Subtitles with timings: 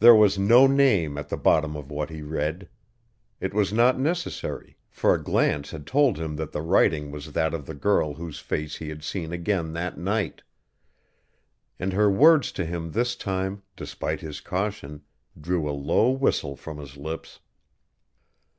[0.00, 2.68] There was no name at the bottom of what he read.
[3.40, 7.54] It was not necessary, for a glance had told him that the writing was that
[7.54, 10.42] of the girl whose face he had seen again that night;
[11.78, 15.00] and her words to him this time, despite his caution,
[15.40, 17.40] drew a low whistle from his lips.